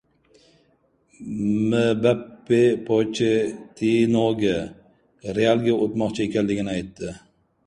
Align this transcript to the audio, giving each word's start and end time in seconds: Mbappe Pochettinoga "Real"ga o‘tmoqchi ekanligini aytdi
Mbappe 1.67 2.61
Pochettinoga 2.87 4.55
"Real"ga 5.37 5.77
o‘tmoqchi 5.85 6.27
ekanligini 6.29 6.75
aytdi 6.79 7.17